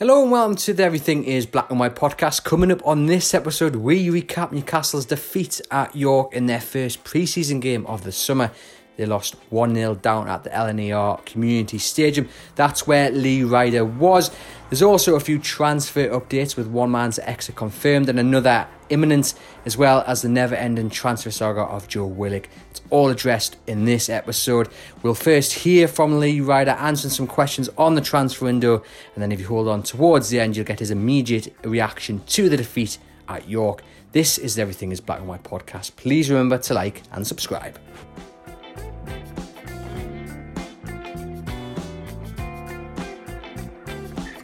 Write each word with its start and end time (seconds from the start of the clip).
Hello 0.00 0.22
and 0.22 0.32
welcome 0.32 0.56
to 0.56 0.72
the 0.72 0.82
Everything 0.82 1.24
is 1.24 1.44
Black 1.44 1.68
and 1.68 1.78
White 1.78 1.94
podcast. 1.94 2.42
Coming 2.42 2.72
up 2.72 2.80
on 2.86 3.04
this 3.04 3.34
episode, 3.34 3.76
we 3.76 4.08
recap 4.08 4.50
Newcastle's 4.50 5.04
defeat 5.04 5.60
at 5.70 5.94
York 5.94 6.32
in 6.32 6.46
their 6.46 6.62
first 6.62 7.04
pre-season 7.04 7.60
game 7.60 7.84
of 7.84 8.02
the 8.02 8.10
summer. 8.10 8.50
They 9.00 9.06
lost 9.06 9.36
1 9.48 9.74
0 9.74 9.94
down 9.94 10.28
at 10.28 10.44
the 10.44 10.50
LNER 10.50 11.24
Community 11.24 11.78
Stadium. 11.78 12.28
That's 12.54 12.86
where 12.86 13.10
Lee 13.10 13.42
Ryder 13.42 13.82
was. 13.82 14.30
There's 14.68 14.82
also 14.82 15.14
a 15.14 15.20
few 15.20 15.38
transfer 15.38 16.10
updates 16.10 16.54
with 16.54 16.66
one 16.66 16.90
man's 16.90 17.18
exit 17.20 17.56
confirmed 17.56 18.10
and 18.10 18.20
another 18.20 18.68
imminent, 18.90 19.32
as 19.64 19.78
well 19.78 20.04
as 20.06 20.20
the 20.20 20.28
never 20.28 20.54
ending 20.54 20.90
transfer 20.90 21.30
saga 21.30 21.62
of 21.62 21.88
Joe 21.88 22.04
Willock. 22.04 22.50
It's 22.72 22.82
all 22.90 23.08
addressed 23.08 23.56
in 23.66 23.86
this 23.86 24.10
episode. 24.10 24.68
We'll 25.02 25.14
first 25.14 25.54
hear 25.54 25.88
from 25.88 26.20
Lee 26.20 26.42
Ryder 26.42 26.72
answering 26.72 27.10
some 27.10 27.26
questions 27.26 27.70
on 27.78 27.94
the 27.94 28.02
transfer 28.02 28.44
window, 28.44 28.82
and 29.14 29.22
then 29.22 29.32
if 29.32 29.40
you 29.40 29.46
hold 29.46 29.66
on 29.66 29.82
towards 29.82 30.28
the 30.28 30.40
end, 30.40 30.58
you'll 30.58 30.66
get 30.66 30.80
his 30.80 30.90
immediate 30.90 31.54
reaction 31.64 32.20
to 32.26 32.50
the 32.50 32.58
defeat 32.58 32.98
at 33.30 33.48
York. 33.48 33.82
This 34.12 34.36
is 34.36 34.58
Everything 34.58 34.92
is 34.92 35.00
Black 35.00 35.20
and 35.20 35.28
White 35.28 35.44
podcast. 35.44 35.96
Please 35.96 36.28
remember 36.28 36.58
to 36.58 36.74
like 36.74 37.00
and 37.12 37.26
subscribe. 37.26 37.78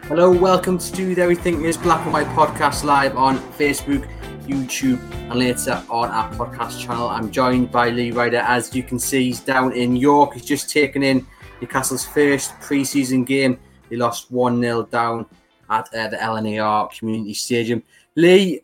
Hello, 0.08 0.30
welcome 0.30 0.78
to 0.78 1.14
the 1.16 1.20
Everything 1.20 1.64
is 1.64 1.76
Black 1.76 2.00
and 2.04 2.12
White 2.12 2.28
podcast 2.28 2.84
live 2.84 3.16
on 3.16 3.38
Facebook, 3.54 4.08
YouTube, 4.46 5.00
and 5.28 5.34
later 5.34 5.82
on 5.90 6.10
our 6.10 6.32
podcast 6.34 6.80
channel. 6.80 7.08
I'm 7.08 7.28
joined 7.32 7.72
by 7.72 7.90
Lee 7.90 8.12
Ryder. 8.12 8.36
As 8.36 8.72
you 8.72 8.84
can 8.84 9.00
see, 9.00 9.24
he's 9.24 9.40
down 9.40 9.72
in 9.72 9.96
York. 9.96 10.34
He's 10.34 10.44
just 10.44 10.70
taken 10.70 11.02
in 11.02 11.26
Newcastle's 11.60 12.06
first 12.06 12.52
pre 12.60 12.84
season 12.84 13.24
game. 13.24 13.58
They 13.90 13.96
lost 13.96 14.30
1 14.30 14.60
0 14.62 14.84
down 14.84 15.26
at 15.68 15.92
uh, 15.92 16.06
the 16.06 16.18
LNER 16.18 16.96
Community 16.96 17.34
Stadium. 17.34 17.82
Lee, 18.14 18.60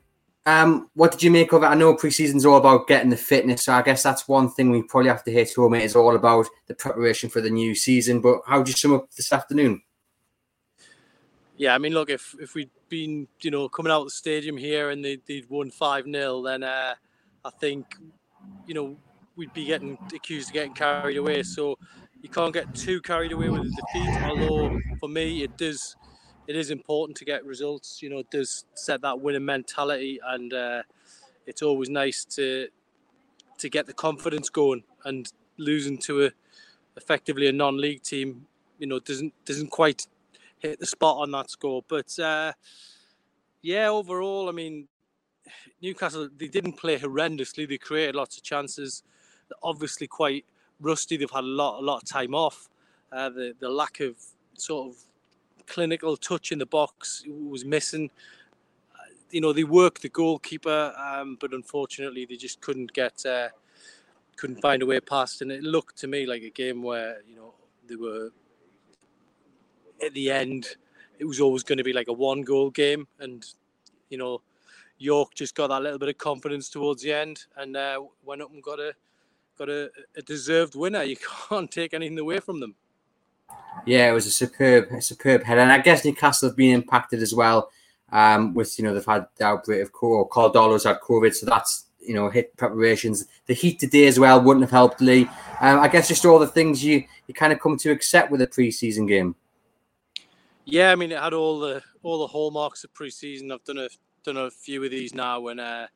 um, 0.46 0.90
what 0.94 1.10
did 1.10 1.24
you 1.24 1.32
make 1.32 1.52
of 1.52 1.64
it? 1.64 1.66
I 1.66 1.74
know 1.74 1.96
pre-season's 1.96 2.46
all 2.46 2.58
about 2.58 2.86
getting 2.86 3.10
the 3.10 3.16
fitness, 3.16 3.64
so 3.64 3.72
I 3.72 3.82
guess 3.82 4.04
that's 4.04 4.28
one 4.28 4.48
thing 4.48 4.70
we 4.70 4.84
probably 4.84 5.08
have 5.08 5.24
to 5.24 5.32
hit 5.32 5.52
home. 5.54 5.74
It 5.74 5.82
is 5.82 5.96
all 5.96 6.14
about 6.14 6.46
the 6.68 6.74
preparation 6.74 7.30
for 7.30 7.40
the 7.40 7.50
new 7.50 7.74
season. 7.74 8.20
But 8.20 8.42
how 8.46 8.58
would 8.58 8.68
you 8.68 8.74
sum 8.74 8.94
up 8.94 9.10
this 9.10 9.32
afternoon? 9.32 9.82
Yeah, 11.62 11.77
I 11.77 11.78
mean, 11.78 11.92
look, 11.92 12.10
if 12.10 12.34
if 12.41 12.56
we'd 12.56 12.70
been, 12.88 13.28
you 13.41 13.52
know, 13.52 13.68
coming 13.68 13.92
out 13.92 14.00
of 14.00 14.06
the 14.06 14.10
stadium 14.10 14.56
here 14.56 14.91
and 14.91 15.05
they, 15.05 15.20
would 15.28 15.48
won 15.48 15.70
5 15.70 16.06
0, 16.06 16.42
then 16.42 16.64
uh, 16.64 16.94
I 17.44 17.50
think, 17.50 17.96
you 18.66 18.74
know, 18.74 18.96
we'd 19.36 19.52
be 19.52 19.64
getting 19.64 19.96
accused 20.12 20.48
of 20.48 20.55
getting 20.55 20.74
carried 20.74 21.18
away. 21.18 21.44
So 21.44 21.78
you 22.20 22.28
can't 22.28 22.52
get 22.52 22.74
too 22.74 23.00
carried 23.00 23.30
away 23.30 23.48
with 23.48 23.62
the 23.62 23.80
defeat. 23.80 24.22
Although 24.24 24.80
for 24.98 25.08
me, 25.08 25.44
it 25.44 25.56
does, 25.56 25.94
it 26.48 26.56
is 26.56 26.72
important 26.72 27.16
to 27.18 27.24
get 27.24 27.46
results. 27.46 28.02
You 28.02 28.10
know, 28.10 28.18
it 28.18 28.30
does 28.33 28.64
set 28.74 29.00
that 29.02 29.20
winning 29.20 29.44
mentality, 29.44 30.18
and 30.27 30.52
uh, 30.52 30.83
it's 31.46 31.62
always 31.62 31.88
nice 31.88 32.24
to 32.36 32.66
to 33.58 33.68
get 33.68 33.86
the 33.86 33.94
confidence 33.94 34.48
going. 34.48 34.83
And 35.05 35.33
losing 35.58 35.98
to 35.98 36.24
a 36.24 36.30
effectively 36.96 37.46
a 37.46 37.52
non-league 37.52 38.02
team, 38.02 38.46
you 38.80 38.88
know, 38.88 38.98
doesn't 38.98 39.33
doesn't 39.44 39.70
quite 39.70 40.08
hit 40.62 40.78
the 40.78 40.86
spot 40.86 41.18
on 41.18 41.30
that 41.32 41.50
score. 41.50 41.82
But 41.88 42.16
uh, 42.18 42.52
yeah, 43.60 43.88
overall, 43.88 44.48
I 44.48 44.52
mean, 44.52 44.88
Newcastle 45.82 46.28
they 46.36 46.48
didn't 46.48 46.74
play 46.74 46.98
horrendously. 46.98 47.68
They 47.68 47.78
created 47.78 48.14
lots 48.14 48.36
of 48.36 48.42
chances. 48.42 49.02
They're 49.48 49.58
obviously 49.62 50.06
quite 50.06 50.44
rusty. 50.80 51.16
They've 51.16 51.30
had 51.30 51.44
a 51.44 51.46
lot 51.46 51.80
a 51.80 51.84
lot 51.84 52.02
of 52.02 52.08
time 52.08 52.34
off. 52.34 52.68
Uh, 53.10 53.28
the 53.28 53.55
the 53.58 53.68
lack 53.68 54.00
of 54.00 54.16
sort 54.55 54.90
of 54.90 54.96
clinical 55.66 56.16
touch 56.16 56.52
in 56.52 56.58
the 56.58 56.66
box 56.66 57.24
was 57.27 57.64
missing. 57.64 58.10
Uh, 58.94 59.12
you 59.30 59.40
know, 59.40 59.52
they 59.52 59.64
worked 59.64 60.02
the 60.02 60.08
goalkeeper, 60.08 60.94
um, 60.96 61.36
but 61.40 61.52
unfortunately, 61.52 62.24
they 62.24 62.36
just 62.36 62.60
couldn't 62.60 62.92
get 62.92 63.24
uh, 63.27 63.48
couldn't 64.36 64.61
find 64.61 64.83
a 64.83 64.86
way 64.86 65.00
past. 65.00 65.42
And 65.42 65.50
it 65.50 65.62
looked 65.62 65.96
to 65.98 66.06
me 66.06 66.27
like 66.27 66.42
a 66.42 66.50
game 66.50 66.83
where 66.83 67.18
you 67.29 67.36
know 67.36 67.55
they 67.89 67.96
were 67.96 68.30
at 70.05 70.14
the 70.14 70.30
end, 70.30 70.67
it 71.18 71.24
was 71.24 71.40
always 71.40 71.63
going 71.63 71.79
to 71.79 71.85
be 71.85 71.92
like 71.92 72.08
a 72.08 72.13
one 72.13 72.42
goal 72.42 72.70
game. 72.70 73.07
And, 73.20 73.45
you 74.11 74.18
know, 74.18 74.42
York 74.98 75.35
just 75.35 75.55
got 75.55 75.68
that 75.68 75.83
little 75.83 75.98
bit 75.98 76.08
of 76.08 76.18
confidence 76.18 76.68
towards 76.68 77.02
the 77.02 77.13
end 77.13 77.45
and 77.57 77.77
uh, 77.77 78.01
went 78.24 78.42
up 78.42 78.52
and 78.52 78.62
got 78.62 78.79
a 78.79 78.95
got 79.58 79.68
a, 79.68 79.91
a 80.17 80.23
deserved 80.23 80.74
winner. 80.74 81.02
You 81.02 81.17
can't 81.48 81.70
take 81.70 81.95
anything 81.95 82.18
away 82.18 82.41
from 82.41 82.61
them. 82.61 82.74
Yeah, 83.85 84.08
it 84.08 84.12
was 84.12 84.27
a 84.27 84.30
superb, 84.30 84.91
a 84.92 85.02
superb 85.02 85.42
head, 85.42 85.58
and 85.58 85.73
I 85.73 85.79
guess 85.79 86.05
Newcastle 86.05 86.48
have 86.48 86.57
been 86.57 86.74
impacted 86.74 87.20
as 87.20 87.35
well. 87.35 87.70
Um, 88.11 88.52
with 88.52 88.79
you 88.79 88.85
know 88.85 88.92
they've 88.92 89.05
had 89.05 89.27
the 89.36 89.45
outbreak 89.45 89.83
of 89.83 89.92
COVID, 89.92 90.30
Karl 90.30 90.51
Darlow's 90.51 90.85
had 90.85 91.01
COVID, 91.01 91.35
so 91.35 91.46
that's 91.46 91.86
you 91.98 92.14
know 92.14 92.29
hit 92.29 92.57
preparations. 92.57 93.27
The 93.46 93.55
heat 93.55 93.80
today 93.80 94.07
as 94.07 94.20
well 94.20 94.41
wouldn't 94.41 94.64
have 94.64 94.70
helped 94.70 95.01
Lee. 95.01 95.23
Um, 95.61 95.80
I 95.80 95.89
guess 95.89 96.08
just 96.08 96.24
all 96.24 96.39
the 96.39 96.46
things 96.46 96.85
you 96.85 97.05
you 97.27 97.35
kind 97.35 97.52
of 97.52 97.61
come 97.61 97.77
to 97.79 97.91
accept 97.91 98.30
with 98.30 98.42
a 98.42 98.46
preseason 98.46 99.08
game. 99.08 99.35
Yeah, 100.64 100.92
I 100.92 100.95
mean, 100.95 101.12
it 101.12 101.18
had 101.18 101.34
all 101.34 101.58
the 101.58 101.83
all 102.02 102.18
the 102.20 102.27
hallmarks 102.27 102.84
of 102.84 102.95
pre-season. 102.95 103.50
I've 103.50 103.64
done 103.64 103.78
a 103.78 103.89
done 104.24 104.36
a 104.36 104.50
few 104.50 104.83
of 104.84 104.90
these 104.90 105.14
now 105.14 105.40
when 105.40 105.58
uh, 105.58 105.89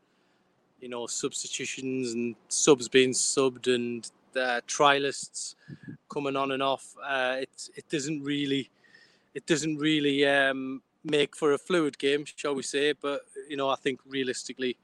you 0.80 0.88
know 0.88 1.06
substitutions 1.06 2.12
and 2.12 2.34
subs 2.48 2.88
being 2.88 3.10
subbed 3.10 3.72
and 3.72 4.10
uh, 4.34 4.60
trialists 4.66 5.54
coming 6.12 6.36
on 6.36 6.50
and 6.52 6.62
off. 6.62 6.94
Uh, 7.04 7.36
it 7.40 7.68
it 7.76 7.88
doesn't 7.88 8.22
really 8.22 8.70
it 9.34 9.46
doesn't 9.46 9.76
really 9.76 10.26
um, 10.26 10.82
make 11.04 11.36
for 11.36 11.52
a 11.52 11.58
fluid 11.58 11.96
game, 11.98 12.24
shall 12.24 12.54
we 12.54 12.62
say? 12.62 12.92
But 12.92 13.20
you 13.48 13.56
know, 13.56 13.68
I 13.68 13.76
think 13.76 14.00
realistically, 14.06 14.76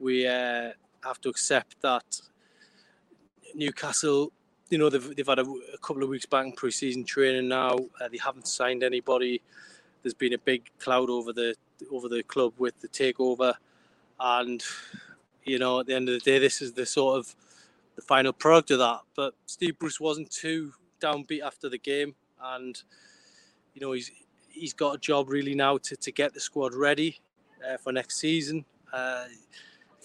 we 0.00 0.26
uh, 0.26 0.70
have 1.04 1.20
to 1.20 1.28
accept 1.28 1.80
that 1.82 2.20
Newcastle 3.54 4.32
you 4.72 4.78
know 4.78 4.88
they've, 4.88 5.14
they've 5.14 5.26
had 5.26 5.38
a, 5.38 5.44
a 5.74 5.78
couple 5.82 6.02
of 6.02 6.08
weeks 6.08 6.24
back 6.24 6.46
in 6.46 6.52
pre-season 6.52 7.04
training 7.04 7.46
now. 7.46 7.76
Uh, 8.00 8.08
they 8.10 8.16
haven't 8.16 8.48
signed 8.48 8.82
anybody. 8.82 9.42
There's 10.02 10.14
been 10.14 10.32
a 10.32 10.38
big 10.38 10.70
cloud 10.78 11.10
over 11.10 11.30
the 11.34 11.54
over 11.90 12.08
the 12.08 12.22
club 12.22 12.54
with 12.56 12.80
the 12.80 12.88
takeover, 12.88 13.52
and 14.18 14.64
you 15.44 15.58
know 15.58 15.80
at 15.80 15.86
the 15.86 15.94
end 15.94 16.08
of 16.08 16.14
the 16.14 16.20
day, 16.20 16.38
this 16.38 16.62
is 16.62 16.72
the 16.72 16.86
sort 16.86 17.18
of 17.18 17.36
the 17.96 18.02
final 18.02 18.32
product 18.32 18.70
of 18.70 18.78
that. 18.78 19.00
But 19.14 19.34
Steve 19.44 19.78
Bruce 19.78 20.00
wasn't 20.00 20.30
too 20.30 20.72
downbeat 21.02 21.42
after 21.42 21.68
the 21.68 21.78
game, 21.78 22.14
and 22.42 22.82
you 23.74 23.82
know 23.82 23.92
he's 23.92 24.10
he's 24.48 24.72
got 24.72 24.94
a 24.94 24.98
job 24.98 25.28
really 25.28 25.54
now 25.54 25.76
to, 25.76 25.96
to 25.96 26.10
get 26.10 26.32
the 26.32 26.40
squad 26.40 26.72
ready 26.72 27.20
uh, 27.62 27.76
for 27.76 27.92
next 27.92 28.18
season. 28.18 28.64
Uh, 28.90 29.26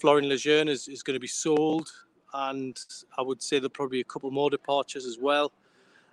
Lejeune 0.04 0.68
is, 0.68 0.88
is 0.88 1.02
going 1.02 1.14
to 1.16 1.20
be 1.20 1.26
sold 1.26 1.90
and 2.32 2.78
I 3.16 3.22
would 3.22 3.42
say 3.42 3.58
there'll 3.58 3.70
probably 3.70 3.98
be 3.98 4.00
a 4.02 4.04
couple 4.04 4.30
more 4.30 4.50
departures 4.50 5.06
as 5.06 5.18
well. 5.18 5.52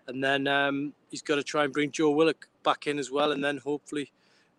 And 0.07 0.23
then 0.23 0.47
um, 0.47 0.93
he's 1.09 1.21
got 1.21 1.35
to 1.35 1.43
try 1.43 1.63
and 1.63 1.73
bring 1.73 1.91
Joe 1.91 2.11
Willock 2.11 2.47
back 2.63 2.87
in 2.87 2.99
as 2.99 3.11
well, 3.11 3.31
and 3.31 3.43
then 3.43 3.57
hopefully 3.57 4.11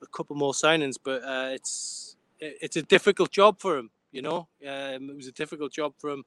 a 0.03 0.06
couple 0.06 0.37
more 0.37 0.53
signings. 0.53 0.97
But 1.03 1.22
uh, 1.22 1.50
it's 1.53 2.16
it's 2.41 2.77
a 2.77 2.83
difficult 2.83 3.31
job 3.31 3.61
for 3.61 3.78
him, 3.78 3.91
you 4.12 4.22
know. 4.22 4.49
Um, 4.66 5.11
it 5.11 5.16
was 5.16 5.28
a 5.28 5.33
difficult 5.33 5.72
job 5.72 5.95
for 5.99 6.11
him 6.11 6.25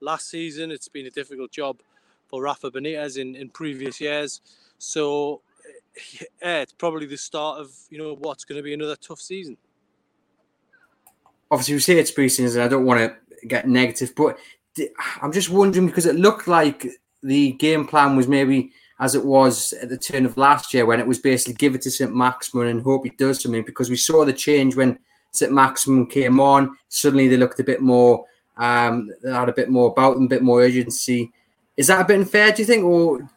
last 0.00 0.30
season. 0.30 0.70
It's 0.70 0.88
been 0.88 1.06
a 1.06 1.10
difficult 1.10 1.50
job 1.50 1.80
for 2.28 2.42
Rafa 2.42 2.70
Benitez 2.70 3.18
in, 3.18 3.36
in 3.36 3.50
previous 3.50 4.00
years. 4.00 4.40
So 4.78 5.42
yeah, 6.42 6.60
it's 6.60 6.72
probably 6.72 7.06
the 7.06 7.18
start 7.18 7.60
of 7.60 7.70
you 7.90 7.98
know 7.98 8.14
what's 8.14 8.44
going 8.44 8.56
to 8.56 8.62
be 8.62 8.74
another 8.74 8.96
tough 8.96 9.20
season. 9.20 9.56
Obviously, 11.50 11.74
we 11.74 11.80
say 11.80 11.98
it's 11.98 12.10
preseason. 12.10 12.62
I 12.62 12.68
don't 12.68 12.86
want 12.86 13.00
to 13.00 13.46
get 13.46 13.68
negative, 13.68 14.14
but 14.16 14.38
I'm 15.20 15.32
just 15.32 15.50
wondering 15.50 15.86
because 15.86 16.06
it 16.06 16.16
looked 16.16 16.48
like 16.48 16.86
the 17.22 17.52
game 17.52 17.86
plan 17.86 18.16
was 18.16 18.28
maybe 18.28 18.72
as 19.00 19.14
it 19.14 19.24
was 19.24 19.72
at 19.74 19.88
the 19.88 19.98
turn 19.98 20.24
of 20.24 20.36
last 20.36 20.72
year 20.72 20.86
when 20.86 21.00
it 21.00 21.06
was 21.06 21.18
basically 21.18 21.54
give 21.54 21.74
it 21.74 21.82
to 21.82 21.90
St 21.90 22.14
Maximin 22.14 22.68
and 22.68 22.82
hope 22.82 23.04
he 23.04 23.10
does 23.10 23.42
something 23.42 23.64
because 23.64 23.90
we 23.90 23.96
saw 23.96 24.24
the 24.24 24.32
change 24.32 24.76
when 24.76 24.98
St 25.32 25.52
Maximin 25.52 26.06
came 26.06 26.40
on. 26.40 26.76
Suddenly 26.88 27.28
they 27.28 27.36
looked 27.36 27.60
a 27.60 27.64
bit 27.64 27.80
more, 27.80 28.24
um, 28.56 29.10
they 29.22 29.32
had 29.32 29.48
a 29.48 29.54
bit 29.54 29.70
more 29.70 29.90
about 29.90 30.14
them, 30.14 30.24
a 30.24 30.28
bit 30.28 30.42
more 30.42 30.62
urgency. 30.62 31.32
Is 31.76 31.88
that 31.88 32.00
a 32.00 32.04
bit 32.04 32.20
unfair, 32.20 32.52
do 32.52 32.62
you 32.62 32.66
think, 32.66 32.84
or 32.84 33.28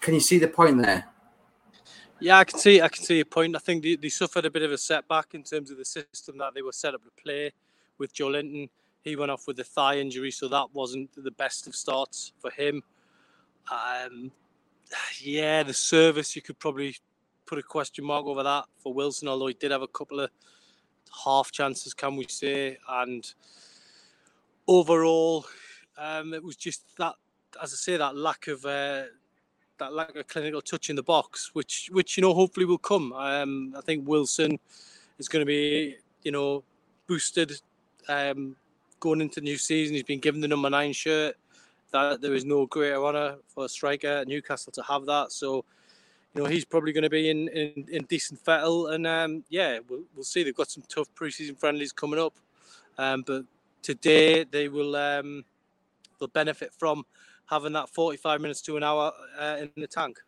can 0.00 0.14
you 0.14 0.20
see 0.20 0.38
the 0.38 0.48
point 0.48 0.82
there? 0.82 1.06
Yeah, 2.20 2.38
I 2.38 2.44
can 2.44 2.58
see. 2.58 2.80
I 2.80 2.88
can 2.88 3.02
see 3.02 3.16
your 3.16 3.24
point. 3.24 3.56
I 3.56 3.58
think 3.58 3.82
they, 3.82 3.96
they 3.96 4.08
suffered 4.08 4.44
a 4.44 4.50
bit 4.50 4.62
of 4.62 4.72
a 4.72 4.78
setback 4.78 5.34
in 5.34 5.42
terms 5.42 5.70
of 5.70 5.78
the 5.78 5.84
system 5.84 6.38
that 6.38 6.54
they 6.54 6.62
were 6.62 6.72
set 6.72 6.94
up 6.94 7.02
to 7.04 7.10
play 7.22 7.52
with 7.98 8.14
Joelinton 8.14 8.68
he 9.04 9.16
went 9.16 9.30
off 9.30 9.46
with 9.46 9.60
a 9.60 9.64
thigh 9.64 9.98
injury, 9.98 10.30
so 10.30 10.48
that 10.48 10.66
wasn't 10.72 11.10
the 11.22 11.30
best 11.30 11.66
of 11.66 11.76
starts 11.76 12.32
for 12.38 12.50
him. 12.50 12.82
Um, 13.70 14.32
yeah, 15.20 15.62
the 15.62 15.74
service 15.74 16.34
you 16.34 16.42
could 16.42 16.58
probably 16.58 16.96
put 17.46 17.58
a 17.58 17.62
question 17.62 18.04
mark 18.04 18.24
over 18.26 18.42
that 18.42 18.64
for 18.78 18.94
Wilson, 18.94 19.28
although 19.28 19.46
he 19.46 19.54
did 19.54 19.70
have 19.70 19.82
a 19.82 19.88
couple 19.88 20.20
of 20.20 20.30
half 21.24 21.52
chances, 21.52 21.92
can 21.92 22.16
we 22.16 22.26
say? 22.28 22.78
And 22.88 23.30
overall, 24.66 25.46
um, 25.98 26.32
it 26.32 26.42
was 26.42 26.56
just 26.56 26.84
that, 26.96 27.14
as 27.62 27.72
I 27.72 27.76
say, 27.76 27.96
that 27.98 28.16
lack 28.16 28.48
of 28.48 28.64
uh, 28.64 29.04
that 29.78 29.92
lack 29.92 30.16
of 30.16 30.26
clinical 30.28 30.62
touch 30.62 30.90
in 30.90 30.96
the 30.96 31.02
box, 31.02 31.50
which 31.54 31.90
which 31.92 32.16
you 32.16 32.22
know 32.22 32.34
hopefully 32.34 32.66
will 32.66 32.78
come. 32.78 33.12
Um, 33.12 33.74
I 33.76 33.80
think 33.82 34.08
Wilson 34.08 34.58
is 35.18 35.28
going 35.28 35.42
to 35.42 35.46
be 35.46 35.96
you 36.22 36.32
know 36.32 36.64
boosted 37.06 37.52
um, 38.08 38.56
going 39.04 39.20
into 39.20 39.42
new 39.42 39.58
season. 39.58 39.94
He's 39.94 40.02
been 40.02 40.18
given 40.18 40.40
the 40.40 40.48
number 40.48 40.70
nine 40.70 40.94
shirt. 40.94 41.36
That 41.92 42.22
there 42.22 42.34
is 42.34 42.46
no 42.46 42.66
greater 42.66 43.04
honour 43.04 43.36
for 43.46 43.66
a 43.66 43.68
striker 43.68 44.08
at 44.08 44.26
Newcastle 44.26 44.72
to 44.72 44.82
have 44.82 45.04
that. 45.06 45.30
So 45.30 45.64
you 46.34 46.42
know 46.42 46.48
he's 46.48 46.64
probably 46.64 46.92
going 46.92 47.04
to 47.04 47.10
be 47.10 47.28
in 47.28 47.48
in, 47.48 47.86
in 47.92 48.04
decent 48.04 48.40
fettle, 48.40 48.88
and 48.88 49.06
um, 49.06 49.44
yeah, 49.50 49.78
we'll, 49.88 50.02
we'll 50.14 50.24
see. 50.24 50.42
They've 50.42 50.56
got 50.56 50.70
some 50.70 50.82
tough 50.88 51.14
preseason 51.14 51.56
friendlies 51.60 51.92
coming 51.92 52.18
up, 52.18 52.32
um, 52.98 53.22
but 53.26 53.44
today 53.82 54.44
they 54.44 54.68
will 54.68 54.96
um, 54.96 55.44
they'll 56.18 56.28
benefit 56.28 56.72
from 56.72 57.04
having 57.46 57.74
that 57.74 57.90
45 57.90 58.40
minutes 58.40 58.62
to 58.62 58.78
an 58.78 58.82
hour 58.82 59.12
uh, 59.38 59.58
in 59.60 59.70
the 59.76 59.86
tank. 59.86 60.18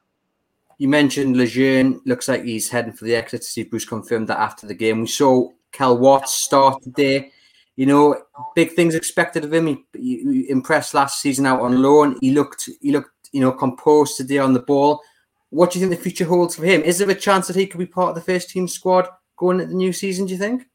You 0.77 0.89
mentioned 0.89 1.39
Lejeune. 1.39 2.03
Looks 2.05 2.29
like 2.29 2.45
he's 2.45 2.69
heading 2.69 2.93
for 2.93 3.07
the 3.07 3.17
exit. 3.17 3.43
Steve 3.43 3.71
Bruce 3.71 3.87
confirmed 3.87 4.29
that 4.29 4.39
after 4.39 4.67
the 4.67 4.75
game. 4.75 5.01
We 5.01 5.07
saw 5.07 5.49
Kel 5.73 5.97
Watts 5.97 6.33
start 6.33 6.83
today. 6.83 7.33
You 7.77 7.87
know, 7.87 8.23
big 8.55 8.73
things 8.73 8.95
expected 8.95 9.45
of 9.45 9.53
him. 9.53 9.67
He, 9.67 9.85
he, 9.93 10.47
impressed 10.49 10.95
last 10.95 11.21
season 11.21 11.47
out 11.47 11.61
on 11.61 11.83
loan. 11.83 12.17
He 12.21 12.33
looked, 12.33 12.71
he 12.81 12.91
looked, 12.91 13.11
you 13.33 13.41
know, 13.41 13.53
composed 13.53 14.17
today 14.17 14.39
on 14.39 14.55
the 14.55 14.61
ball. 14.61 15.03
What 15.51 15.71
do 15.71 15.79
you 15.79 15.87
think 15.87 15.97
the 15.97 16.03
future 16.03 16.25
holds 16.25 16.57
for 16.57 16.65
him? 16.65 16.83
Is 16.83 16.99
there 16.99 17.11
a 17.11 17.15
chance 17.15 17.47
that 17.47 17.57
he 17.57 17.67
could 17.67 17.79
be 17.79 17.87
part 17.87 18.11
of 18.11 18.15
the 18.15 18.33
first 18.33 18.51
team 18.51 18.67
squad 18.67 19.09
going 19.37 19.61
into 19.61 19.71
the 19.71 19.77
new 19.77 19.93
season? 19.93 20.27
Do 20.27 20.33
you 20.33 20.39
think? 20.39 20.67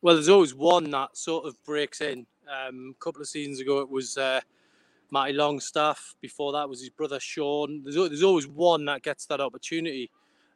Well, 0.00 0.14
there's 0.14 0.28
always 0.28 0.54
one 0.54 0.90
that 0.90 1.16
sort 1.16 1.46
of 1.46 1.62
breaks 1.64 2.00
in. 2.00 2.26
Um, 2.48 2.94
a 2.98 3.04
couple 3.04 3.22
of 3.22 3.28
seasons 3.28 3.60
ago, 3.60 3.78
it 3.80 3.88
was 3.88 4.18
uh, 4.18 4.40
Matty 5.10 5.34
Longstaff. 5.34 6.16
Before 6.20 6.52
that 6.52 6.68
was 6.68 6.80
his 6.80 6.90
brother 6.90 7.20
Sean. 7.20 7.82
There's, 7.84 7.94
there's 7.94 8.22
always 8.22 8.48
one 8.48 8.84
that 8.86 9.02
gets 9.02 9.26
that 9.26 9.40
opportunity. 9.40 10.10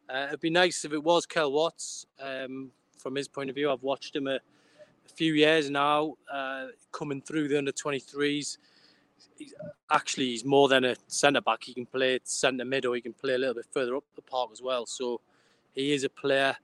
Uh, 0.08 0.26
it'd 0.28 0.40
be 0.40 0.50
nice 0.50 0.84
if 0.84 0.93
it 0.93 1.02
was 1.02 1.26
Kel 1.26 1.52
Watts. 1.52 2.06
Um, 2.20 2.70
from 2.99 3.14
his 3.14 3.28
point 3.28 3.50
of 3.50 3.56
view, 3.56 3.70
I've 3.70 3.82
watched 3.82 4.17
him 4.17 4.26
few 5.06 5.34
years 5.34 5.70
now, 5.70 6.14
uh, 6.32 6.66
coming 6.92 7.20
through 7.20 7.48
the 7.48 7.58
under 7.58 7.72
23s. 7.72 8.58
He's, 9.38 9.54
actually, 9.90 10.26
he's 10.26 10.44
more 10.44 10.68
than 10.68 10.84
a 10.84 10.96
centre 11.08 11.40
back. 11.40 11.62
He 11.62 11.74
can 11.74 11.86
play 11.86 12.18
centre 12.24 12.64
mid, 12.64 12.86
or 12.86 12.94
he 12.94 13.00
can 13.00 13.12
play 13.12 13.34
a 13.34 13.38
little 13.38 13.54
bit 13.54 13.66
further 13.72 13.96
up 13.96 14.04
the 14.14 14.22
park 14.22 14.50
as 14.52 14.62
well. 14.62 14.86
So 14.86 15.20
he 15.74 15.92
is 15.92 16.04
a 16.04 16.08
player 16.08 16.56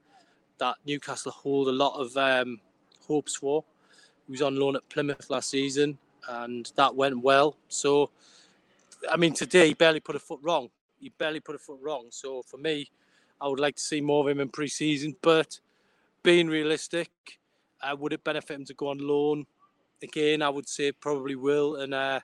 that 0.58 0.76
Newcastle 0.86 1.32
hold 1.32 1.68
a 1.68 1.72
lot 1.72 1.98
of 1.98 2.16
um, 2.16 2.60
hopes 3.06 3.36
for. 3.36 3.64
He 4.26 4.32
was 4.32 4.42
on 4.42 4.56
loan 4.56 4.76
at 4.76 4.88
Plymouth 4.88 5.28
last 5.28 5.50
season 5.50 5.98
and 6.28 6.70
that 6.76 6.94
went 6.94 7.20
well. 7.20 7.56
So, 7.68 8.10
I 9.10 9.16
mean, 9.16 9.34
today 9.34 9.68
he 9.68 9.74
barely 9.74 10.00
put 10.00 10.16
a 10.16 10.20
foot 10.20 10.40
wrong. 10.42 10.68
He 10.98 11.10
barely 11.18 11.40
put 11.40 11.56
a 11.56 11.58
foot 11.58 11.78
wrong. 11.82 12.06
So, 12.10 12.42
for 12.42 12.58
me, 12.58 12.90
I 13.40 13.48
would 13.48 13.60
like 13.60 13.76
to 13.76 13.82
see 13.82 14.00
more 14.00 14.22
of 14.22 14.28
him 14.28 14.40
in 14.40 14.48
pre-season. 14.48 15.16
But 15.20 15.58
being 16.22 16.48
realistic, 16.48 17.10
uh, 17.82 17.96
would 17.99 18.12
it 18.12 18.25
benefit 18.25 18.55
him 18.55 18.64
to 18.67 18.75
go 18.75 18.88
on 18.88 18.99
loan? 18.99 19.46
Again, 20.02 20.43
I 20.43 20.49
would 20.49 20.69
say 20.69 20.93
probably 20.93 21.37
will. 21.37 21.76
And 21.76 21.94
uh, 21.94 22.20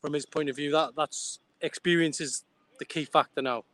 from 0.00 0.12
his 0.12 0.26
point 0.26 0.48
of 0.48 0.56
view, 0.56 0.70
that 0.72 0.90
that's 0.96 1.40
experience 1.60 2.20
is 2.20 2.44
the 2.78 2.84
key 2.84 3.04
factor 3.04 3.42
now. 3.42 3.64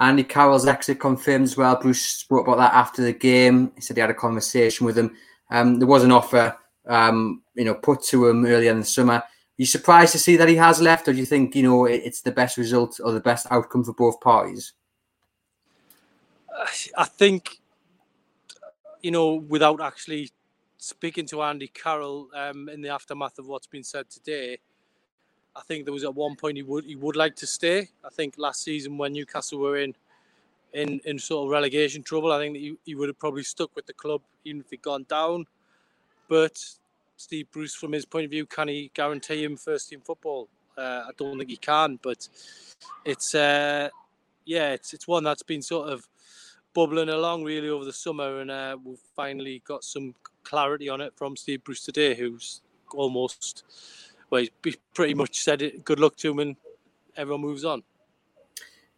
Andy 0.00 0.24
Carroll's 0.24 0.66
exit 0.66 0.98
confirmed 0.98 1.44
as 1.44 1.56
well. 1.56 1.80
Bruce 1.80 2.02
spoke 2.02 2.48
about 2.48 2.58
that 2.58 2.74
after 2.74 3.02
the 3.02 3.12
game. 3.12 3.70
He 3.76 3.80
said 3.80 3.96
he 3.96 4.00
had 4.00 4.10
a 4.10 4.14
conversation 4.14 4.86
with 4.86 4.98
him. 4.98 5.16
Um, 5.50 5.78
there 5.78 5.86
was 5.86 6.02
an 6.02 6.10
offer 6.10 6.56
um, 6.86 7.42
you 7.54 7.64
know, 7.64 7.74
put 7.74 8.02
to 8.04 8.28
him 8.28 8.44
earlier 8.44 8.70
in 8.70 8.80
the 8.80 8.86
summer. 8.86 9.14
Are 9.14 9.24
you 9.56 9.66
surprised 9.66 10.12
to 10.12 10.18
see 10.18 10.36
that 10.36 10.48
he 10.48 10.56
has 10.56 10.80
left, 10.80 11.08
or 11.08 11.12
do 11.12 11.18
you 11.18 11.26
think 11.26 11.54
you 11.54 11.62
know 11.62 11.84
it's 11.86 12.22
the 12.22 12.32
best 12.32 12.56
result 12.56 13.00
or 13.02 13.12
the 13.12 13.20
best 13.20 13.46
outcome 13.50 13.84
for 13.84 13.94
both 13.94 14.20
parties? 14.20 14.72
I 16.96 17.04
think 17.04 17.58
you 19.04 19.10
know, 19.10 19.34
without 19.34 19.82
actually 19.82 20.30
speaking 20.78 21.26
to 21.26 21.42
Andy 21.42 21.68
Carroll 21.68 22.30
um, 22.34 22.70
in 22.70 22.80
the 22.80 22.88
aftermath 22.88 23.38
of 23.38 23.46
what's 23.46 23.66
been 23.66 23.84
said 23.84 24.08
today, 24.08 24.58
I 25.54 25.60
think 25.60 25.84
there 25.84 25.92
was 25.92 26.04
at 26.04 26.14
one 26.14 26.36
point 26.36 26.56
he 26.56 26.62
would 26.62 26.86
he 26.86 26.96
would 26.96 27.14
like 27.14 27.36
to 27.36 27.46
stay. 27.46 27.90
I 28.02 28.08
think 28.08 28.36
last 28.38 28.62
season 28.64 28.96
when 28.96 29.12
Newcastle 29.12 29.58
were 29.58 29.76
in 29.76 29.94
in, 30.72 31.02
in 31.04 31.18
sort 31.18 31.44
of 31.44 31.50
relegation 31.50 32.02
trouble, 32.02 32.32
I 32.32 32.38
think 32.38 32.54
that 32.54 32.60
he, 32.60 32.76
he 32.86 32.94
would 32.94 33.10
have 33.10 33.18
probably 33.18 33.42
stuck 33.42 33.76
with 33.76 33.84
the 33.84 33.92
club 33.92 34.22
even 34.42 34.62
if 34.62 34.70
he'd 34.70 34.80
gone 34.80 35.04
down. 35.06 35.44
But 36.26 36.58
Steve 37.18 37.48
Bruce, 37.52 37.74
from 37.74 37.92
his 37.92 38.06
point 38.06 38.24
of 38.24 38.30
view, 38.30 38.46
can 38.46 38.68
he 38.68 38.90
guarantee 38.94 39.44
him 39.44 39.58
first 39.58 39.90
team 39.90 40.00
football? 40.00 40.48
Uh, 40.78 41.04
I 41.08 41.10
don't 41.18 41.36
think 41.36 41.50
he 41.50 41.58
can, 41.58 41.98
but 42.02 42.26
it's 43.04 43.34
uh, 43.34 43.90
yeah, 44.46 44.70
it's 44.70 44.94
it's 44.94 45.06
one 45.06 45.24
that's 45.24 45.42
been 45.42 45.60
sort 45.60 45.90
of 45.90 46.08
bubbling 46.74 47.08
along 47.08 47.44
really 47.44 47.68
over 47.68 47.84
the 47.84 47.92
summer, 47.92 48.40
and 48.40 48.50
uh, 48.50 48.76
we've 48.84 48.98
finally 49.16 49.62
got 49.66 49.84
some 49.84 50.14
clarity 50.42 50.88
on 50.88 51.00
it 51.00 51.12
from 51.16 51.36
Steve 51.36 51.64
Bruce 51.64 51.84
today, 51.84 52.14
who's 52.14 52.60
almost 52.92 53.64
well, 54.30 54.44
he's 54.62 54.76
pretty 54.94 55.14
much 55.14 55.40
said 55.40 55.62
it. 55.62 55.84
Good 55.84 56.00
luck 56.00 56.16
to 56.16 56.30
him, 56.30 56.38
and 56.40 56.56
everyone 57.16 57.42
moves 57.42 57.64
on. 57.64 57.82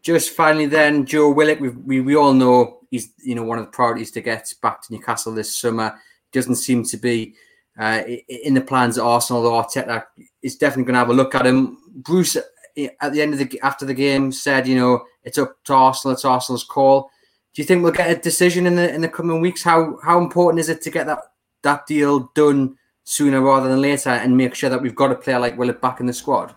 Just 0.03 0.31
finally, 0.31 0.67
then 0.67 1.05
Joe 1.05 1.31
Willock, 1.31 1.61
we, 1.61 1.69
we 1.69 2.01
we 2.01 2.17
all 2.17 2.33
know 2.33 2.81
he's 2.91 3.13
you 3.23 3.35
know 3.35 3.43
one 3.43 3.59
of 3.59 3.65
the 3.65 3.71
priorities 3.71 4.11
to 4.13 4.21
get 4.21 4.53
back 4.63 4.83
to 4.83 4.93
Newcastle 4.93 5.35
this 5.35 5.57
summer 5.57 5.99
doesn't 6.33 6.57
seem 6.57 6.85
to 6.85 6.97
be 6.97 7.35
uh, 7.79 8.03
in 8.29 8.55
the 8.55 8.61
plans 8.61 8.99
at 8.99 9.05
Arsenal. 9.05 9.43
Though 9.43 9.63
Arteta 9.63 10.05
is 10.43 10.57
definitely 10.57 10.85
going 10.85 10.95
to 10.95 11.01
have 11.01 11.11
a 11.11 11.15
look 11.15 11.35
at 11.35 11.47
him. 11.47 11.79
Bruce, 11.95 12.37
at 12.37 13.13
the 13.13 13.21
end 13.23 13.33
of 13.33 13.39
the 13.39 13.61
after 13.63 13.85
the 13.85 13.95
game, 13.95 14.33
said, 14.33 14.67
"You 14.67 14.77
know, 14.77 15.05
it's 15.25 15.39
up 15.39 15.57
to 15.65 15.75
Arsenal. 15.75 16.15
It's 16.15 16.25
Arsenal's 16.25 16.65
call." 16.65 17.11
Do 17.57 17.63
you 17.63 17.67
think 17.67 17.83
we'll 17.83 17.93
get 17.93 18.11
a 18.11 18.21
decision 18.21 18.67
in 18.67 18.77
the 18.77 18.95
in 18.95 19.01
the 19.01 19.09
coming 19.09 19.41
weeks? 19.41 19.63
How 19.63 19.99
how 20.05 20.19
important 20.19 20.61
is 20.61 20.69
it 20.69 20.83
to 20.83 20.91
get 20.91 21.07
that 21.07 21.21
that 21.63 21.87
deal 21.87 22.31
done 22.35 22.77
sooner 23.05 23.41
rather 23.41 23.71
than 23.71 23.81
later, 23.81 24.11
and 24.11 24.37
make 24.37 24.55
sure 24.55 24.69
that 24.69 24.83
we've 24.83 24.95
got 24.95 25.11
a 25.11 25.15
player 25.15 25.39
like 25.39 25.57
Willock 25.57 25.81
back 25.81 25.99
in 25.99 26.05
the 26.05 26.13
squad? 26.13 26.55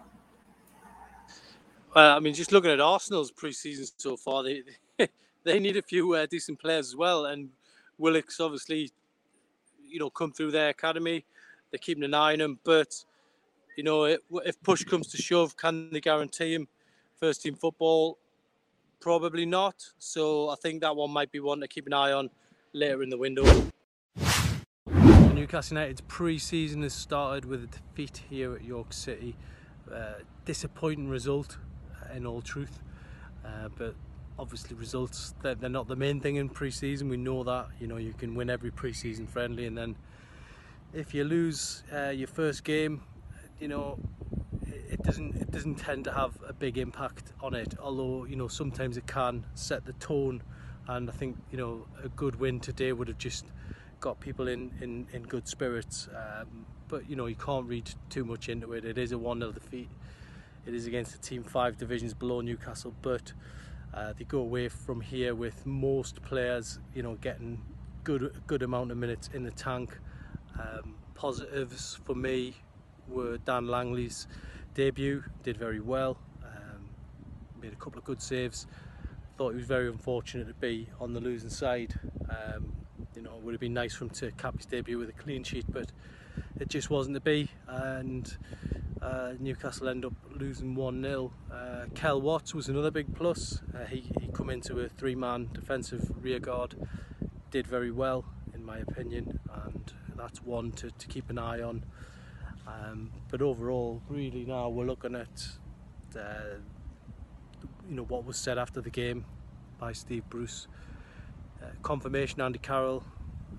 Well, 1.95 2.17
I 2.17 2.19
mean, 2.19 2.33
just 2.33 2.51
looking 2.51 2.69
at 2.69 2.81
Arsenal's 2.81 3.31
pre-season 3.31 3.87
so 3.95 4.17
far, 4.17 4.43
they 4.43 4.61
they 5.45 5.57
need 5.57 5.77
a 5.77 5.81
few 5.81 6.15
uh, 6.15 6.25
decent 6.25 6.59
players 6.59 6.89
as 6.89 6.97
well, 6.97 7.27
and 7.27 7.47
Willock's 7.97 8.41
obviously 8.41 8.91
you 9.87 9.99
know 9.99 10.09
come 10.09 10.33
through 10.33 10.51
their 10.51 10.67
academy. 10.67 11.23
They're 11.71 11.79
keeping 11.79 12.03
an 12.03 12.13
eye 12.13 12.33
on 12.33 12.41
him, 12.41 12.59
but 12.65 12.93
you 13.77 13.85
know 13.85 14.03
if 14.03 14.61
push 14.63 14.83
comes 14.83 15.07
to 15.13 15.17
shove, 15.17 15.55
can 15.55 15.91
they 15.91 16.01
guarantee 16.01 16.55
him 16.55 16.67
first 17.21 17.41
team 17.41 17.55
football? 17.55 18.17
Probably 18.99 19.45
not. 19.45 19.75
So 19.97 20.49
I 20.49 20.55
think 20.55 20.81
that 20.81 20.95
one 20.95 21.11
might 21.11 21.31
be 21.31 21.39
one 21.39 21.61
to 21.61 21.67
keep 21.67 21.87
an 21.87 21.93
eye 21.93 22.11
on 22.11 22.29
later 22.73 23.01
in 23.01 23.09
the 23.09 23.17
window. 23.17 23.43
Newcastle 25.33 25.77
United's 25.77 26.01
pre-season 26.01 26.83
has 26.83 26.93
started 26.93 27.45
with 27.45 27.63
a 27.63 27.67
defeat 27.67 28.23
here 28.29 28.53
at 28.53 28.63
York 28.63 28.91
City. 28.91 29.35
Uh, 29.91 30.15
disappointing 30.45 31.07
result, 31.09 31.57
uh, 32.03 32.13
in 32.13 32.25
all 32.25 32.41
truth, 32.41 32.81
uh, 33.45 33.69
but 33.75 33.95
obviously 34.39 34.75
results 34.75 35.33
they're, 35.41 35.55
they're 35.55 35.69
not 35.69 35.87
the 35.87 35.95
main 35.95 36.21
thing 36.21 36.37
in 36.37 36.47
pre-season 36.47 37.09
we 37.09 37.17
know 37.17 37.43
that 37.43 37.67
you 37.79 37.87
know 37.87 37.97
you 37.97 38.13
can 38.13 38.35
win 38.35 38.49
every 38.49 38.71
pre-season 38.71 39.27
friendly 39.27 39.65
and 39.65 39.77
then 39.77 39.95
if 40.93 41.13
you 41.13 41.25
lose 41.25 41.83
uh, 41.93 42.09
your 42.09 42.27
first 42.27 42.63
game 42.63 43.01
you 43.59 43.67
know 43.67 43.99
it 44.89 45.03
doesn't 45.03 45.35
it 45.35 45.51
doesn't 45.51 45.75
tend 45.75 46.03
to 46.05 46.11
have 46.11 46.37
a 46.47 46.53
big 46.53 46.77
impact 46.77 47.31
on 47.41 47.53
it 47.53 47.75
although 47.79 48.25
you 48.25 48.35
know 48.35 48.47
sometimes 48.47 48.97
it 48.97 49.07
can 49.07 49.45
set 49.53 49.85
the 49.85 49.93
tone. 49.93 50.41
And 50.87 51.07
I 51.07 51.13
think 51.13 51.37
you 51.51 51.57
know 51.57 51.85
a 52.03 52.09
good 52.09 52.39
win 52.39 52.59
today 52.59 52.91
would 52.91 53.07
have 53.07 53.19
just 53.19 53.45
got 53.99 54.19
people 54.19 54.47
in 54.47 54.71
in, 54.81 55.07
in 55.13 55.23
good 55.23 55.47
spirits. 55.47 56.09
Um, 56.15 56.65
but 56.87 57.07
you 57.07 57.15
know 57.15 57.27
you 57.27 57.35
can't 57.35 57.67
read 57.67 57.89
too 58.09 58.25
much 58.25 58.49
into 58.49 58.73
it. 58.73 58.83
It 58.83 58.97
is 58.97 59.11
a 59.11 59.15
1-0 59.15 59.53
defeat. 59.53 59.89
It 60.65 60.73
is 60.73 60.87
against 60.87 61.15
a 61.15 61.21
team 61.21 61.43
five 61.43 61.77
divisions 61.77 62.13
below 62.13 62.41
Newcastle 62.41 62.93
but 63.01 63.33
uh, 63.93 64.13
they 64.17 64.23
go 64.23 64.39
away 64.39 64.69
from 64.69 65.01
here 65.01 65.33
with 65.33 65.65
most 65.65 66.21
players, 66.21 66.79
you 66.93 67.03
know, 67.03 67.15
getting 67.15 67.61
good 68.03 68.41
good 68.47 68.63
amount 68.63 68.91
of 68.91 68.97
minutes 68.97 69.29
in 69.33 69.43
the 69.43 69.51
tank. 69.51 69.97
Um, 70.59 70.95
positives 71.13 71.99
for 72.05 72.15
me 72.15 72.55
were 73.07 73.37
Dan 73.39 73.67
Langley's 73.67 74.27
debut, 74.73 75.23
did 75.43 75.57
very 75.57 75.79
well, 75.79 76.17
um, 76.43 76.89
made 77.61 77.73
a 77.73 77.75
couple 77.75 77.99
of 77.99 78.05
good 78.05 78.21
saves. 78.21 78.67
Thought 79.37 79.51
he 79.51 79.57
was 79.57 79.65
very 79.65 79.87
unfortunate 79.87 80.47
to 80.47 80.53
be 80.53 80.89
on 80.99 81.13
the 81.13 81.19
losing 81.19 81.49
side. 81.49 81.93
Um, 82.29 82.73
you 83.15 83.21
know, 83.21 83.35
it 83.35 83.41
would 83.41 83.53
have 83.53 83.61
been 83.61 83.73
nice 83.73 83.93
for 83.93 84.05
him 84.05 84.09
to 84.11 84.31
cap 84.31 84.57
his 84.57 84.65
debut 84.65 84.97
with 84.97 85.09
a 85.09 85.13
clean 85.13 85.43
sheet, 85.43 85.65
but 85.69 85.91
it 86.59 86.67
just 86.67 86.89
wasn't 86.89 87.15
to 87.15 87.21
be. 87.21 87.49
And 87.67 88.35
uh, 89.01 89.33
Newcastle 89.39 89.87
end 89.89 90.05
up 90.05 90.13
losing 90.35 90.75
1-0. 90.75 91.31
Uh, 91.51 91.85
Kel 91.95 92.21
Watts 92.21 92.53
was 92.53 92.67
another 92.67 92.91
big 92.91 93.15
plus. 93.15 93.61
Uh, 93.73 93.85
he, 93.85 94.11
he 94.19 94.27
come 94.33 94.49
into 94.49 94.79
a 94.79 94.89
three-man 94.89 95.49
defensive 95.53 96.11
rear 96.21 96.39
guard, 96.39 96.75
did 97.49 97.65
very 97.65 97.91
well 97.91 98.25
in 98.59 98.65
my 98.65 98.79
opinion, 98.79 99.39
and 99.65 99.93
that's 100.15 100.41
one 100.43 100.71
to, 100.73 100.91
to 100.91 101.07
keep 101.07 101.29
an 101.29 101.37
eye 101.37 101.61
on. 101.61 101.83
Um, 102.69 103.11
but 103.29 103.41
overall, 103.41 104.01
really 104.09 104.45
now 104.45 104.69
we're 104.69 104.85
looking 104.85 105.15
at 105.15 105.47
uh, 106.15 106.57
you 107.89 107.95
know 107.95 108.03
what 108.03 108.25
was 108.25 108.37
said 108.37 108.57
after 108.57 108.81
the 108.81 108.89
game 108.89 109.25
by 109.79 109.91
Steve 109.93 110.23
Bruce. 110.29 110.67
Uh, 111.61 111.67
confirmation 111.81 112.41
Andy 112.41 112.59
Carroll 112.59 113.03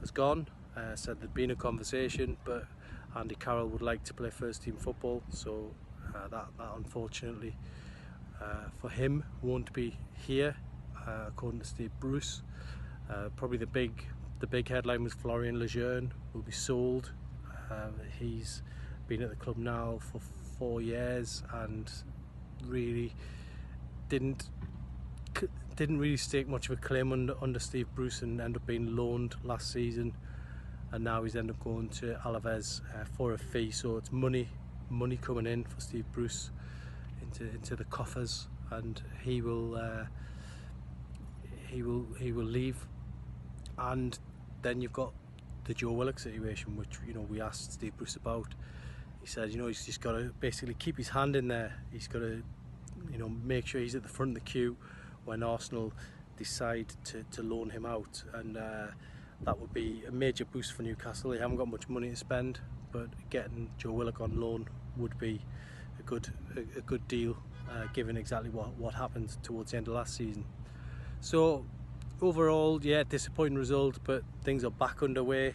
has 0.00 0.10
gone. 0.10 0.48
Uh, 0.76 0.94
said 0.94 1.20
there'd 1.20 1.34
been 1.34 1.50
a 1.50 1.56
conversation, 1.56 2.36
but 2.44 2.66
Andy 3.16 3.34
Carroll 3.34 3.66
would 3.68 3.82
like 3.82 4.04
to 4.04 4.14
play 4.14 4.30
first 4.30 4.62
team 4.62 4.76
football, 4.76 5.22
so 5.30 5.70
uh, 6.14 6.28
that, 6.28 6.46
that 6.58 6.68
unfortunately 6.76 7.56
uh, 8.40 8.68
for 8.80 8.88
him 8.88 9.24
won't 9.42 9.72
be 9.72 9.96
here, 10.14 10.56
uh, 11.06 11.24
according 11.28 11.60
to 11.60 11.66
Steve 11.66 11.90
Bruce. 11.98 12.42
Uh, 13.10 13.28
probably 13.36 13.58
the 13.58 13.66
big 13.66 14.04
the 14.38 14.46
big 14.46 14.68
headline 14.68 15.02
was 15.02 15.12
Florian 15.12 15.58
Lejeune 15.58 16.12
will 16.32 16.42
be 16.42 16.52
sold. 16.52 17.12
he's 18.18 18.62
been 19.10 19.22
at 19.22 19.30
the 19.30 19.44
club 19.44 19.56
now 19.56 19.98
for 20.00 20.20
four 20.56 20.80
years 20.80 21.42
and 21.52 21.90
really 22.64 23.12
didn't 24.08 24.50
didn't 25.74 25.98
really 25.98 26.16
stake 26.16 26.46
much 26.46 26.68
of 26.68 26.78
a 26.78 26.80
claim 26.80 27.10
under, 27.12 27.34
under 27.42 27.58
Steve 27.58 27.88
Bruce 27.96 28.22
and 28.22 28.40
ended 28.40 28.62
up 28.62 28.66
being 28.66 28.94
loaned 28.94 29.34
last 29.42 29.72
season. 29.72 30.14
And 30.92 31.02
now 31.02 31.24
he's 31.24 31.34
ended 31.34 31.56
up 31.56 31.64
going 31.64 31.88
to 31.88 32.20
Alaves 32.24 32.82
uh, 32.94 33.04
for 33.16 33.32
a 33.32 33.38
fee. 33.38 33.72
So 33.72 33.96
it's 33.96 34.12
money 34.12 34.48
money 34.90 35.16
coming 35.16 35.46
in 35.46 35.64
for 35.64 35.80
Steve 35.80 36.04
Bruce 36.12 36.52
into 37.20 37.50
into 37.52 37.74
the 37.74 37.84
coffers. 37.84 38.46
And 38.70 39.02
he 39.24 39.42
will 39.42 39.74
uh, 39.74 40.04
he 41.66 41.82
will 41.82 42.06
he 42.20 42.30
will 42.30 42.44
leave. 42.44 42.86
And 43.76 44.16
then 44.62 44.80
you've 44.80 44.92
got 44.92 45.12
the 45.64 45.74
Joe 45.74 45.92
Willock 45.92 46.20
situation 46.20 46.76
which 46.76 46.98
you 47.08 47.14
know 47.14 47.26
we 47.28 47.40
asked 47.40 47.72
Steve 47.72 47.96
Bruce 47.96 48.14
about 48.14 48.54
he 49.20 49.26
said 49.26 49.50
you 49.50 49.58
know 49.58 49.66
he's 49.66 49.84
just 49.84 50.00
got 50.00 50.12
to 50.12 50.32
basically 50.40 50.74
keep 50.74 50.96
his 50.96 51.08
hand 51.08 51.36
in 51.36 51.48
there 51.48 51.74
he's 51.92 52.08
got 52.08 52.20
to 52.20 52.42
you 53.10 53.18
know 53.18 53.28
make 53.44 53.66
sure 53.66 53.80
he's 53.80 53.94
at 53.94 54.02
the 54.02 54.08
front 54.08 54.30
of 54.30 54.34
the 54.34 54.50
queue 54.50 54.76
when 55.24 55.42
Arsenal 55.42 55.92
decide 56.36 56.86
to, 57.04 57.22
to 57.30 57.42
loan 57.42 57.70
him 57.70 57.84
out 57.84 58.22
and 58.34 58.56
uh, 58.56 58.86
that 59.42 59.58
would 59.58 59.72
be 59.72 60.02
a 60.06 60.10
major 60.10 60.44
boost 60.44 60.72
for 60.72 60.82
Newcastle. 60.82 61.30
They 61.30 61.38
haven't 61.38 61.56
got 61.56 61.68
much 61.68 61.88
money 61.88 62.10
to 62.10 62.16
spend, 62.16 62.60
but 62.92 63.08
getting 63.30 63.70
Joe 63.78 63.92
Willock 63.92 64.20
on 64.20 64.38
loan 64.40 64.68
would 64.96 65.18
be 65.18 65.40
a 65.98 66.02
good 66.02 66.28
a, 66.56 66.78
a 66.78 66.82
good 66.82 67.06
deal, 67.08 67.36
uh, 67.70 67.86
given 67.92 68.16
exactly 68.16 68.50
what 68.50 68.74
what 68.74 68.94
happened 68.94 69.36
towards 69.42 69.70
the 69.70 69.78
end 69.78 69.88
of 69.88 69.94
last 69.94 70.14
season. 70.16 70.44
So 71.20 71.64
overall, 72.20 72.80
yeah, 72.82 73.02
disappointing 73.08 73.56
result, 73.56 73.98
but 74.04 74.22
things 74.44 74.64
are 74.64 74.70
back 74.70 75.02
underway. 75.02 75.54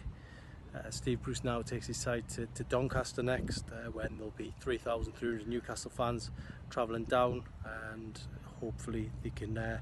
Uh, 0.76 0.90
Steve 0.90 1.22
Bruce 1.22 1.42
now 1.42 1.62
takes 1.62 1.86
his 1.86 1.96
side 1.96 2.28
to, 2.28 2.46
to 2.54 2.64
Doncaster 2.64 3.22
next, 3.22 3.64
uh, 3.70 3.90
when 3.90 4.16
there'll 4.16 4.34
be 4.36 4.52
3,300 4.60 5.48
Newcastle 5.48 5.90
fans 5.90 6.30
travelling 6.68 7.04
down, 7.04 7.44
and 7.92 8.20
hopefully 8.60 9.10
they 9.22 9.30
can, 9.30 9.56
uh, 9.56 9.78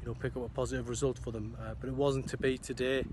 you 0.00 0.06
know, 0.06 0.14
pick 0.14 0.36
up 0.36 0.44
a 0.44 0.48
positive 0.48 0.88
result 0.88 1.18
for 1.18 1.32
them. 1.32 1.56
Uh, 1.60 1.74
but 1.80 1.88
it 1.88 1.94
wasn't 1.94 2.28
to 2.28 2.36
be 2.36 2.56
today. 2.56 3.04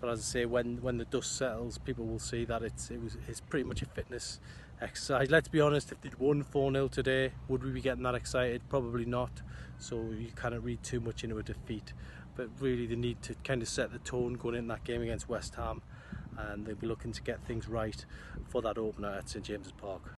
But 0.00 0.10
as 0.10 0.20
I 0.20 0.22
say, 0.22 0.46
when 0.46 0.80
when 0.80 0.98
the 0.98 1.04
dust 1.06 1.36
settles, 1.36 1.78
people 1.78 2.06
will 2.06 2.20
see 2.20 2.44
that 2.44 2.62
it's 2.62 2.90
it 2.90 3.02
was 3.02 3.16
it's 3.26 3.40
pretty 3.40 3.64
much 3.64 3.82
a 3.82 3.86
fitness 3.86 4.38
exercise. 4.80 5.28
Let's 5.28 5.48
be 5.48 5.60
honest, 5.60 5.90
if 5.90 6.00
they'd 6.00 6.14
won 6.20 6.44
4-0 6.44 6.90
today, 6.92 7.32
would 7.48 7.64
we 7.64 7.70
be 7.70 7.80
getting 7.80 8.04
that 8.04 8.14
excited? 8.14 8.62
Probably 8.68 9.04
not. 9.04 9.42
So 9.78 9.96
you 10.16 10.30
cannot 10.36 10.62
read 10.62 10.84
too 10.84 11.00
much 11.00 11.24
into 11.24 11.38
a 11.38 11.42
defeat. 11.42 11.92
But 12.36 12.48
really 12.60 12.86
they 12.86 12.94
need 12.94 13.22
to 13.22 13.34
kind 13.42 13.60
of 13.60 13.68
set 13.68 13.92
the 13.92 13.98
tone 13.98 14.34
going 14.34 14.54
in 14.54 14.68
that 14.68 14.84
game 14.84 15.02
against 15.02 15.28
West 15.28 15.56
Ham 15.56 15.82
and 16.38 16.66
they'll 16.66 16.74
be 16.74 16.86
looking 16.86 17.12
to 17.12 17.22
get 17.22 17.44
things 17.46 17.68
right 17.68 18.04
for 18.48 18.62
that 18.62 18.78
opener 18.78 19.10
at 19.10 19.28
St 19.28 19.44
James's 19.44 19.72
Park. 19.72 20.16